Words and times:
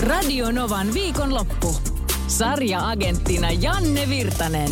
Radio 0.00 0.50
Novan 0.50 0.94
viikonloppu. 0.94 1.76
Sarja-agenttina 2.26 3.50
Janne 3.50 4.08
Virtanen. 4.08 4.70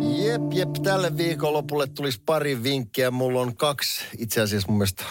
Jep, 0.00 0.42
jep. 0.52 0.68
Tälle 0.82 1.16
viikonlopulle 1.16 1.86
tulisi 1.86 2.22
pari 2.26 2.62
vinkkiä. 2.62 3.10
Mulla 3.10 3.40
on 3.40 3.56
kaksi 3.56 4.04
itse 4.18 4.40
asiassa 4.40 4.68
mun 4.68 4.78
mielestä 4.78 5.04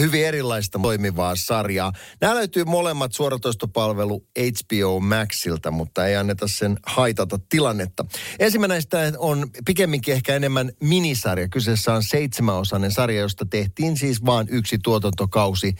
hyvin 0.00 0.26
erilaista 0.26 0.78
toimivaa 0.82 1.36
sarjaa. 1.36 1.92
Nämä 2.20 2.34
löytyy 2.34 2.64
molemmat 2.64 3.12
suoratoistopalvelu 3.12 4.24
HBO 4.38 5.00
Maxilta, 5.00 5.70
mutta 5.70 6.06
ei 6.06 6.16
anneta 6.16 6.48
sen 6.48 6.76
haitata 6.86 7.38
tilannetta. 7.48 8.04
Ensimmäinen 8.38 8.74
näistä 8.74 9.12
on 9.18 9.50
pikemminkin 9.66 10.14
ehkä 10.14 10.36
enemmän 10.36 10.72
minisarja. 10.80 11.48
Kyseessä 11.48 11.94
on 11.94 12.02
seitsemänosainen 12.02 12.92
sarja, 12.92 13.20
josta 13.20 13.46
tehtiin 13.50 13.96
siis 13.96 14.24
vain 14.24 14.46
yksi 14.50 14.78
tuotantokausi 14.82 15.74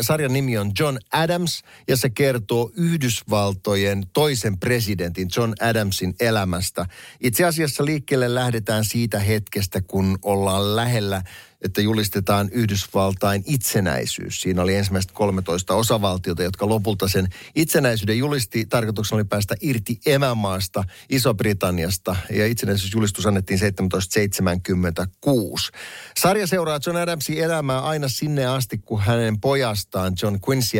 sarjan 0.00 0.32
nimi 0.32 0.58
on 0.58 0.72
John 0.78 0.98
Adams 1.12 1.62
ja 1.88 1.96
se 1.96 2.10
kertoo 2.10 2.70
Yhdysvaltojen 2.76 4.06
toisen 4.12 4.58
presidentin 4.58 5.28
John 5.36 5.52
Adamsin 5.60 6.14
elämästä. 6.20 6.86
Itse 7.20 7.44
asiassa 7.44 7.84
liikkeelle 7.84 8.34
lähdetään 8.34 8.84
siitä 8.84 9.18
hetkestä, 9.18 9.80
kun 9.80 10.18
ollaan 10.22 10.76
lähellä 10.76 11.22
että 11.64 11.80
julistetaan 11.80 12.48
Yhdysvaltain 12.52 13.42
itsenäisyys. 13.46 14.40
Siinä 14.40 14.62
oli 14.62 14.74
ensimmäiset 14.74 15.12
13 15.12 15.74
osavaltiota, 15.74 16.42
jotka 16.42 16.68
lopulta 16.68 17.08
sen 17.08 17.28
itsenäisyyden 17.54 18.18
julisti. 18.18 18.66
Tarkoituksena 18.66 19.16
oli 19.16 19.24
päästä 19.24 19.54
irti 19.60 20.00
emämaasta 20.06 20.84
Iso-Britanniasta 21.10 22.16
ja 22.30 22.46
itsenäisyysjulistus 22.46 23.26
annettiin 23.26 23.58
1776. 23.58 25.72
Sarja 26.20 26.46
seuraa 26.46 26.80
John 26.86 26.98
Adamsin 26.98 27.38
elämää 27.38 27.80
aina 27.80 28.08
sinne 28.08 28.46
asti, 28.46 28.78
kun 28.78 29.00
hänen 29.00 29.40
pojastaan 29.64 30.12
John 30.22 30.38
Quincy 30.48 30.78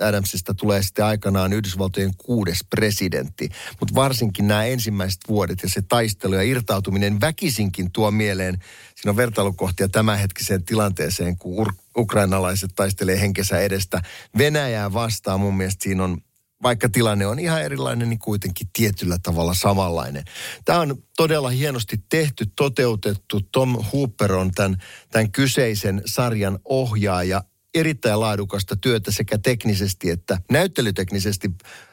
Adamsista 0.00 0.54
tulee 0.54 0.82
sitten 0.82 1.04
aikanaan 1.04 1.52
Yhdysvaltojen 1.52 2.12
kuudes 2.16 2.58
presidentti. 2.70 3.48
Mutta 3.80 3.94
varsinkin 3.94 4.48
nämä 4.48 4.64
ensimmäiset 4.64 5.20
vuodet 5.28 5.62
ja 5.62 5.68
se 5.68 5.82
taistelu 5.82 6.34
ja 6.34 6.42
irtautuminen 6.42 7.20
väkisinkin 7.20 7.92
tuo 7.92 8.10
mieleen 8.10 8.54
siinä 8.94 9.10
on 9.10 9.16
vertailukohtia 9.16 9.88
tämänhetkiseen 9.88 10.64
tilanteeseen, 10.64 11.38
kun 11.38 11.66
ukrainalaiset 11.96 12.70
taistelee 12.76 13.20
henkensä 13.20 13.60
edestä 13.60 14.02
Venäjää 14.38 14.92
vastaan. 14.92 15.40
Mun 15.40 15.56
mielestä 15.56 15.82
siinä 15.82 16.04
on 16.04 16.18
vaikka 16.62 16.88
tilanne 16.88 17.26
on 17.26 17.38
ihan 17.38 17.62
erilainen, 17.62 18.08
niin 18.08 18.18
kuitenkin 18.18 18.68
tietyllä 18.72 19.18
tavalla 19.22 19.54
samanlainen. 19.54 20.24
Tämä 20.64 20.80
on 20.80 20.96
todella 21.16 21.48
hienosti 21.48 21.96
tehty, 22.08 22.44
toteutettu. 22.56 23.40
Tom 23.52 23.76
Hooper 23.92 24.32
on 24.32 24.50
tämän, 24.50 24.82
tämän 25.10 25.32
kyseisen 25.32 26.02
sarjan 26.06 26.58
ohjaaja 26.64 27.42
erittäin 27.76 28.20
laadukasta 28.20 28.76
työtä 28.76 29.12
sekä 29.12 29.38
teknisesti 29.38 30.10
että 30.10 30.38
näyttelyteknisesti. 30.50 31.50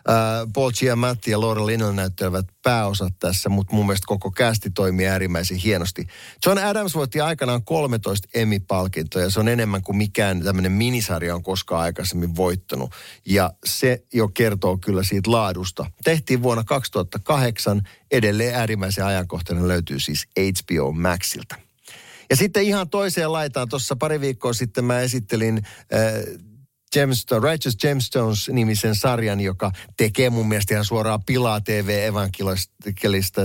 Äh, 0.09 0.15
Paul 0.53 0.71
Giamatti 0.71 1.31
ja 1.31 1.41
Laura 1.41 1.65
Linnell 1.65 1.91
näyttelevät 1.91 2.45
pääosat 2.63 3.13
tässä, 3.19 3.49
mutta 3.49 3.75
mun 3.75 3.85
mielestä 3.85 4.05
koko 4.07 4.31
kästi 4.31 4.69
toimii 4.69 5.07
äärimmäisen 5.07 5.57
hienosti. 5.57 6.07
John 6.45 6.57
Adams 6.57 6.95
voitti 6.95 7.21
aikanaan 7.21 7.63
13 7.63 8.27
Emmy-palkintoja. 8.33 9.29
Se 9.29 9.39
on 9.39 9.47
enemmän 9.47 9.81
kuin 9.81 9.97
mikään 9.97 10.43
tämmöinen 10.43 10.71
minisarja 10.71 11.35
on 11.35 11.43
koskaan 11.43 11.81
aikaisemmin 11.81 12.35
voittanut. 12.35 12.91
Ja 13.25 13.53
se 13.65 14.03
jo 14.13 14.27
kertoo 14.27 14.77
kyllä 14.77 15.03
siitä 15.03 15.31
laadusta. 15.31 15.85
Tehtiin 16.03 16.43
vuonna 16.43 16.63
2008. 16.63 17.81
Edelleen 18.11 18.55
äärimmäisen 18.55 19.05
ajankohtainen 19.05 19.67
löytyy 19.67 19.99
siis 19.99 20.27
HBO 20.37 20.91
Maxilta. 20.91 21.72
Ja 22.33 22.37
sitten 22.37 22.63
ihan 22.63 22.89
toiseen 22.89 23.31
laitaan, 23.31 23.69
tuossa 23.69 23.95
pari 23.95 24.21
viikkoa 24.21 24.53
sitten 24.53 24.85
mä 24.85 24.99
esittelin 24.99 25.61
äh, 25.93 26.13
Gemstone, 26.93 27.51
Righteous 27.51 27.77
Gemstones-nimisen 27.77 28.95
sarjan, 28.95 29.39
joka 29.39 29.71
tekee 29.97 30.29
mun 30.29 30.47
mielestä 30.47 30.73
ihan 30.73 30.85
suoraan 30.85 31.23
pilaa 31.25 31.61
TV-evankelista. 31.61 33.41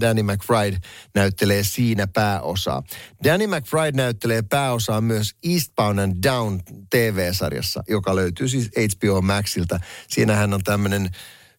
Danny 0.00 0.22
McBride 0.22 0.78
näyttelee 1.14 1.64
siinä 1.64 2.06
pääosaa. 2.06 2.82
Danny 3.24 3.46
McBride 3.46 3.96
näyttelee 3.96 4.42
pääosaa 4.42 5.00
myös 5.00 5.34
Eastbound 5.44 5.98
and 5.98 6.16
Down 6.22 6.60
TV-sarjassa, 6.90 7.82
joka 7.88 8.16
löytyy 8.16 8.48
siis 8.48 8.70
HBO 8.96 9.20
Maxilta. 9.20 9.80
Siinä 10.08 10.36
hän 10.36 10.54
on 10.54 10.62
tämmöinen 10.64 11.10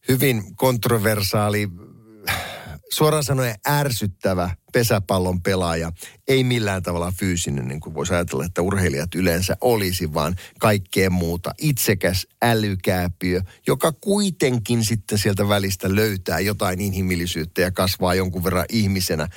hyvin 0.08 0.56
kontroversaali 0.56 1.70
suoraan 2.93 3.23
sanoen 3.23 3.55
ärsyttävä 3.67 4.55
pesäpallon 4.73 5.41
pelaaja. 5.41 5.91
Ei 6.27 6.43
millään 6.43 6.83
tavalla 6.83 7.13
fyysinen, 7.19 7.67
niin 7.67 7.79
kuin 7.79 7.93
voisi 7.93 8.13
ajatella, 8.13 8.45
että 8.45 8.61
urheilijat 8.61 9.15
yleensä 9.15 9.57
olisi, 9.61 10.13
vaan 10.13 10.35
kaikkea 10.59 11.09
muuta. 11.09 11.53
Itsekäs 11.57 12.27
älykääpiö, 12.41 13.41
joka 13.67 13.91
kuitenkin 13.91 14.85
sitten 14.85 15.17
sieltä 15.17 15.49
välistä 15.49 15.95
löytää 15.95 16.39
jotain 16.39 16.81
inhimillisyyttä 16.81 17.61
ja 17.61 17.71
kasvaa 17.71 18.15
jonkun 18.15 18.43
verran 18.43 18.65
ihmisenä. 18.69 19.27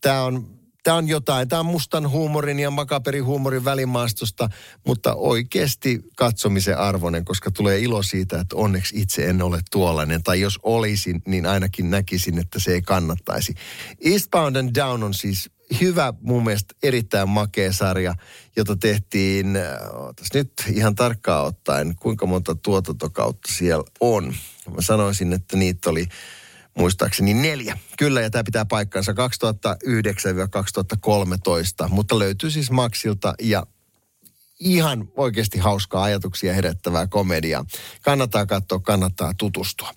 Tämä 0.00 0.22
on 0.22 0.63
tämä 0.84 0.96
on 0.96 1.08
jotain. 1.08 1.48
Tämä 1.48 1.60
on 1.60 1.66
mustan 1.66 2.10
huumorin 2.10 2.60
ja 2.60 2.70
makaperihuumorin 2.70 3.64
välimaastosta, 3.64 4.48
mutta 4.86 5.14
oikeasti 5.14 6.00
katsomisen 6.16 6.78
arvoinen, 6.78 7.24
koska 7.24 7.50
tulee 7.50 7.78
ilo 7.78 8.02
siitä, 8.02 8.40
että 8.40 8.56
onneksi 8.56 9.00
itse 9.00 9.26
en 9.26 9.42
ole 9.42 9.60
tuollainen. 9.70 10.22
Tai 10.22 10.40
jos 10.40 10.58
olisin, 10.62 11.22
niin 11.26 11.46
ainakin 11.46 11.90
näkisin, 11.90 12.38
että 12.38 12.58
se 12.58 12.72
ei 12.72 12.82
kannattaisi. 12.82 13.54
Eastbound 14.04 14.56
and 14.56 14.70
Down 14.74 15.02
on 15.02 15.14
siis 15.14 15.50
hyvä, 15.80 16.12
mun 16.20 16.44
mielestä 16.44 16.74
erittäin 16.82 17.28
makea 17.28 17.72
sarja, 17.72 18.14
jota 18.56 18.76
tehtiin, 18.76 19.56
äh, 19.56 19.62
nyt 20.34 20.52
ihan 20.72 20.94
tarkkaan 20.94 21.46
ottaen, 21.46 21.94
kuinka 21.96 22.26
monta 22.26 22.54
tuotantokautta 22.54 23.52
siellä 23.52 23.84
on. 24.00 24.34
Mä 24.70 24.82
sanoisin, 24.82 25.32
että 25.32 25.56
niitä 25.56 25.90
oli 25.90 26.06
muistaakseni 26.78 27.34
neljä. 27.34 27.78
Kyllä, 27.98 28.20
ja 28.20 28.30
tämä 28.30 28.44
pitää 28.44 28.64
paikkansa 28.64 29.12
2009-2013, 29.12 29.16
mutta 31.88 32.18
löytyy 32.18 32.50
siis 32.50 32.70
Maxilta 32.70 33.34
ja 33.42 33.66
ihan 34.60 35.08
oikeasti 35.16 35.58
hauskaa 35.58 36.02
ajatuksia 36.02 36.54
herättävää 36.54 37.06
komediaa. 37.06 37.64
Kannattaa 38.02 38.46
katsoa, 38.46 38.80
kannattaa 38.80 39.32
tutustua. 39.38 39.90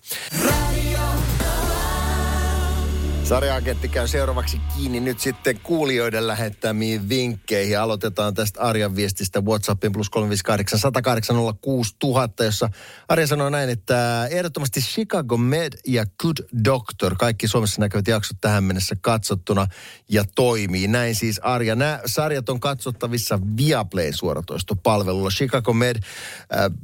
Sarjaagentti 3.28 3.88
käy 3.88 4.08
seuraavaksi 4.08 4.60
kiinni 4.76 5.00
nyt 5.00 5.20
sitten 5.20 5.60
kuulijoiden 5.60 6.26
lähettämiin 6.26 7.08
vinkkeihin. 7.08 7.80
Aloitetaan 7.80 8.34
tästä 8.34 8.60
Arjan 8.60 8.96
viestistä 8.96 9.40
WhatsAppin 9.40 9.92
plus 9.92 10.10
358 10.10 10.78
108 10.78 11.36
000, 11.36 12.28
jossa 12.40 12.70
Arja 13.08 13.26
sanoo 13.26 13.50
näin, 13.50 13.70
että 13.70 14.26
ehdottomasti 14.30 14.80
Chicago 14.80 15.36
Med 15.36 15.72
ja 15.86 16.06
Good 16.22 16.36
Doctor, 16.64 17.16
kaikki 17.18 17.48
Suomessa 17.48 17.80
näkyvät 17.80 18.08
jaksot 18.08 18.36
tähän 18.40 18.64
mennessä 18.64 18.96
katsottuna 19.00 19.66
ja 20.08 20.24
toimii. 20.34 20.88
Näin 20.88 21.14
siis 21.14 21.40
Arja. 21.42 21.74
Nämä 21.74 22.00
sarjat 22.06 22.48
on 22.48 22.60
katsottavissa 22.60 23.38
Viaplay 23.56 24.12
suoratoistopalvelulla. 24.12 25.30
Chicago 25.30 25.72
Med 25.72 25.96
äh, 25.96 26.02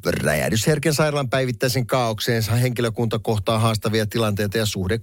räjähdysherken 0.06 0.94
sairaalan 0.94 1.30
päivittäisen 1.30 1.86
kaaukseen. 1.86 2.42
Henkilökunta 2.42 3.18
kohtaa 3.18 3.58
haastavia 3.58 4.06
tilanteita 4.06 4.58
ja 4.58 4.66
suhde 4.66 5.00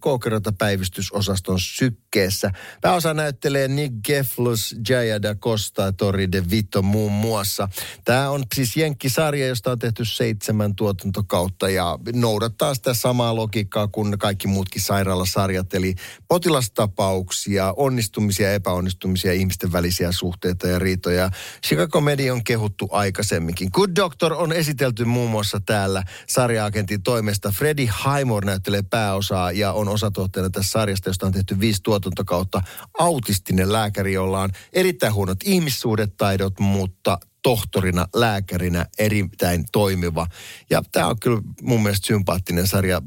päivystysosa 0.57 1.30
osaston 1.31 1.59
sykkeessä. 1.59 2.51
Pääosa 2.81 3.13
näyttelee 3.13 3.67
Nick 3.67 3.95
Geflus, 4.07 4.75
Jaya 4.89 5.21
da 5.21 5.35
Costa, 5.35 5.91
Tori 5.91 6.31
de 6.31 6.43
Vito 6.49 6.81
muun 6.81 7.11
muassa. 7.11 7.69
Tämä 8.05 8.29
on 8.29 8.43
siis 8.55 8.77
Jenkki-sarja, 8.77 9.47
josta 9.47 9.71
on 9.71 9.79
tehty 9.79 10.05
seitsemän 10.05 10.75
tuotantokautta 10.75 11.69
ja 11.69 11.99
noudattaa 12.13 12.75
sitä 12.75 12.93
samaa 12.93 13.35
logiikkaa 13.35 13.87
kuin 13.87 14.19
kaikki 14.19 14.47
muutkin 14.47 14.81
sairaalasarjat. 14.81 15.73
Eli 15.73 15.95
potilastapauksia, 16.27 17.73
onnistumisia 17.77 18.53
epäonnistumisia, 18.53 19.33
ihmisten 19.33 19.71
välisiä 19.71 20.11
suhteita 20.11 20.67
ja 20.67 20.79
riitoja. 20.79 21.29
Chicago 21.65 22.01
Media 22.01 22.33
on 22.33 22.43
kehuttu 22.43 22.89
aikaisemminkin. 22.91 23.69
Good 23.73 23.89
Doctor 23.95 24.33
on 24.33 24.53
esitelty 24.53 25.05
muun 25.05 25.31
muassa 25.31 25.59
täällä 25.65 26.03
sarjaagentin 26.27 27.03
toimesta. 27.03 27.51
Freddie 27.51 27.89
Highmore 28.05 28.45
näyttelee 28.45 28.81
pääosaa 28.81 29.51
ja 29.51 29.73
on 29.73 29.87
osatuotteena 29.87 30.49
tässä 30.49 30.71
sarjasta, 30.71 31.09
on 31.25 31.31
tehty 31.31 31.59
viisi 31.59 31.83
tuotantokautta, 31.83 32.61
autistinen 32.99 33.73
lääkäri, 33.73 34.13
jolla 34.13 34.41
on 34.41 34.49
erittäin 34.73 35.13
huonot 35.13 35.37
ihmissuhdetaidot, 35.43 36.59
mutta 36.59 37.17
tohtorina, 37.43 38.07
lääkärinä 38.15 38.85
erittäin 38.97 39.65
toimiva. 39.71 40.27
Ja 40.69 40.83
tämä 40.91 41.07
on 41.07 41.19
kyllä 41.19 41.41
mun 41.61 41.83
mielestä 41.83 42.07
sympaattinen 42.07 42.67
sarja. 42.67 43.01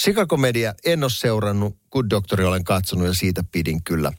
Chicago 0.00 0.36
Media 0.36 0.74
en 0.84 1.04
ole 1.04 1.10
seurannut, 1.10 1.76
Good 1.92 2.06
Doctori 2.10 2.44
olen 2.44 2.64
katsonut 2.64 3.06
ja 3.06 3.14
siitä 3.14 3.44
pidin 3.52 3.82
kyllä 3.82 4.12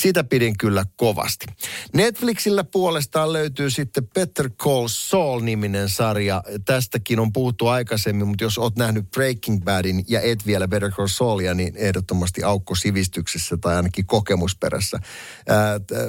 siitä 0.00 0.24
pidin 0.24 0.58
kyllä 0.58 0.84
kovasti. 0.96 1.46
Netflixillä 1.94 2.64
puolestaan 2.64 3.32
löytyy 3.32 3.70
sitten 3.70 4.08
Better 4.08 4.50
Call 4.50 4.88
Saul-niminen 4.88 5.88
sarja. 5.88 6.42
Tästäkin 6.64 7.20
on 7.20 7.32
puhuttu 7.32 7.66
aikaisemmin, 7.66 8.28
mutta 8.28 8.44
jos 8.44 8.58
oot 8.58 8.76
nähnyt 8.76 9.10
Breaking 9.10 9.64
Badin 9.64 10.04
ja 10.08 10.20
et 10.20 10.46
vielä 10.46 10.68
Better 10.68 10.90
Call 10.90 11.08
Saulia, 11.08 11.54
niin 11.54 11.76
ehdottomasti 11.76 12.42
aukko 12.42 12.74
sivistyksessä 12.74 13.56
tai 13.56 13.76
ainakin 13.76 14.06
kokemusperässä. 14.06 14.98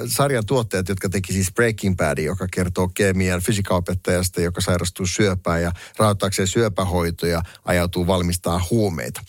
Sarjan 0.06 0.46
tuottajat, 0.46 0.88
jotka 0.88 1.08
teki 1.08 1.32
siis 1.32 1.52
Breaking 1.52 1.96
Badin, 1.96 2.24
joka 2.24 2.46
kertoo 2.52 2.88
kemian 2.88 3.40
fysikaopettajasta, 3.40 4.40
joka 4.40 4.60
sairastuu 4.60 5.06
syöpään 5.06 5.62
ja 5.62 5.72
rahoittaakseen 5.96 6.48
syöpähoitoja, 6.48 7.42
ajautuu 7.64 8.06
valmistaa 8.06 8.66
huumeita. 8.70 9.20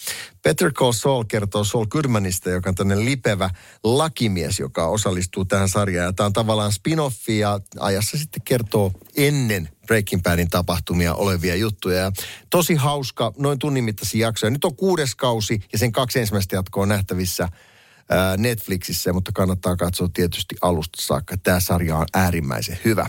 Better 0.44 0.72
Call 0.72 0.92
Saul 0.92 1.24
kertoo 1.24 1.63
Saul 1.63 1.86
Goodmanista, 1.86 2.50
joka 2.50 2.69
on 2.69 2.75
tämmöinen 2.75 3.06
lipevä 3.06 3.50
lakimies, 3.84 4.60
joka 4.60 4.88
osallistuu 4.88 5.45
tähän 5.45 5.69
sarjaan. 5.69 6.06
Ja 6.06 6.13
tämä 6.13 6.25
on 6.25 6.34
tavallaan 6.34 6.72
spin-offi 6.72 7.31
ja 7.40 7.60
ajassa 7.80 8.18
sitten 8.18 8.42
kertoo 8.42 8.92
ennen 9.16 9.69
Breaking 9.88 10.24
Badin 10.24 10.50
tapahtumia 10.50 11.13
olevia 11.13 11.56
juttuja. 11.56 11.98
Ja 11.98 12.12
tosi 12.50 12.75
hauska, 12.75 13.34
noin 13.38 13.60
tunnin 13.60 13.84
mittaisia 13.84 14.28
jaksoja. 14.28 14.50
Nyt 14.50 14.66
on 14.66 14.75
kuudes 14.75 15.16
kausi 15.16 15.60
ja 15.72 15.78
sen 15.78 15.92
kaksi 15.92 16.19
ensimmäistä 16.19 16.56
jatkoa 16.56 16.86
nähtävissä– 16.86 17.50
Netflixissä, 18.38 19.14
mutta 19.14 19.32
kannattaa 19.32 19.76
katsoa 19.76 20.10
tietysti 20.14 20.56
alusta 20.62 21.02
saakka. 21.02 21.38
Tämä 21.38 21.60
sarja 21.60 21.98
on 21.98 22.06
äärimmäisen 22.14 22.80
hyvä. 22.86 23.08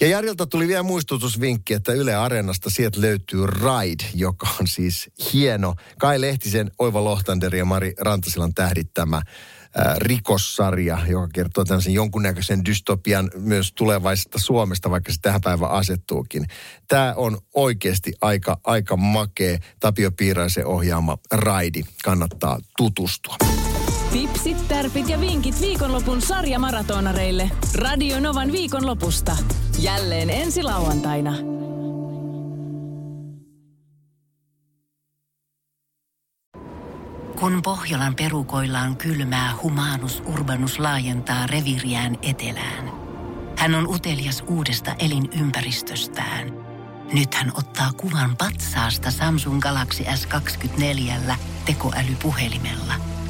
Ja 0.00 0.08
Jarilta 0.08 0.46
tuli 0.46 0.68
vielä 0.68 0.82
muistutusvinkki, 0.82 1.74
että 1.74 1.92
Yle 1.92 2.14
Areenasta 2.14 2.70
sieltä 2.70 3.00
löytyy 3.00 3.46
Ride, 3.46 4.04
joka 4.14 4.48
on 4.60 4.66
siis 4.66 5.10
hieno. 5.32 5.74
Kai 5.98 6.20
Lehtisen, 6.20 6.70
Oiva 6.78 7.04
Lohtander 7.04 7.56
ja 7.56 7.64
Mari 7.64 7.94
Rantasilan 7.98 8.54
tähdittämä 8.54 9.22
rikossarja, 9.98 10.98
joka 11.08 11.28
kertoo 11.34 11.64
tämmöisen 11.64 11.92
jonkunnäköisen 11.92 12.64
dystopian 12.64 13.30
myös 13.34 13.72
tulevaisesta 13.72 14.38
Suomesta, 14.38 14.90
vaikka 14.90 15.12
se 15.12 15.18
tähän 15.22 15.40
päivään 15.40 15.72
asettuukin. 15.72 16.46
Tämä 16.88 17.14
on 17.16 17.38
oikeasti 17.54 18.12
aika, 18.20 18.60
aika 18.64 18.96
makea 18.96 19.58
Tapio 19.80 20.12
Piiraisen 20.12 20.66
ohjaama 20.66 21.18
raidi. 21.32 21.82
Kannattaa 22.04 22.58
tutustua. 22.76 23.36
Tipsit, 24.12 24.68
tärpit 24.68 25.08
ja 25.08 25.20
vinkit 25.20 25.60
viikonlopun 25.60 26.22
sarjamaratonareille. 26.22 27.50
Radio 27.74 28.20
Novan 28.20 28.52
viikonlopusta. 28.52 29.36
Jälleen 29.78 30.30
ensi 30.30 30.62
lauantaina. 30.62 31.32
Kun 37.40 37.62
Pohjolan 37.62 38.14
perukoillaan 38.14 38.96
kylmää, 38.96 39.52
humanus 39.62 40.22
urbanus 40.26 40.78
laajentaa 40.78 41.46
reviriään 41.46 42.18
etelään. 42.22 42.90
Hän 43.58 43.74
on 43.74 43.88
utelias 43.88 44.44
uudesta 44.46 44.94
elinympäristöstään. 44.98 46.52
Nyt 47.12 47.34
hän 47.34 47.52
ottaa 47.54 47.92
kuvan 47.92 48.36
patsaasta 48.36 49.10
Samsung 49.10 49.60
Galaxy 49.60 50.02
S24 50.02 51.34
tekoälypuhelimella– 51.64 52.94